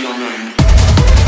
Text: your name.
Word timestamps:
your 0.00 0.18
name. 0.18 1.19